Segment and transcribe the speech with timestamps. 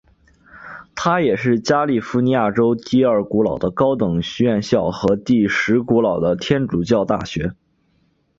[0.95, 7.53] 它也是加利福尼亚州第二古老的高等院校和第十古老的天主教大学。